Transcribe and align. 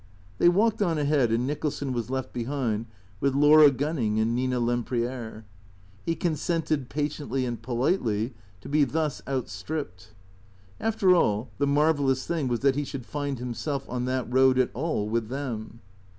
They 0.39 0.49
walked 0.49 0.81
on 0.81 0.97
ahead, 0.97 1.31
and 1.31 1.45
Nicholson 1.45 1.93
was 1.93 2.09
left 2.09 2.33
behind 2.33 2.87
with 3.19 3.35
Laura 3.35 3.69
Gunning 3.69 4.17
and 4.19 4.33
Nina 4.33 4.59
Lempriere. 4.59 5.45
He 6.07 6.15
consented, 6.15 6.89
patiently 6.89 7.45
and 7.45 7.61
politely, 7.61 8.33
to 8.61 8.67
be 8.67 8.83
thus 8.83 9.21
outstripped. 9.27 10.15
After 10.79 11.13
all, 11.13 11.49
the 11.59 11.67
marvellous 11.67 12.25
thing 12.25 12.47
was 12.47 12.61
that 12.61 12.75
he 12.75 12.83
should 12.83 13.05
find 13.05 13.37
himself 13.37 13.87
on 13.87 14.05
that 14.05 14.25
road 14.27 14.57
at 14.57 14.71
all 14.73 15.07
with 15.07 15.27
Them. 15.27 15.81